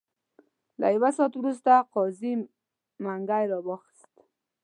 له 0.79 0.85
یو 0.95 1.05
ساعت 1.17 1.33
وروسته 1.37 1.71
قاضي 1.93 2.33
منګی 3.03 3.45
را 3.51 3.59
واخیست. 3.67 4.13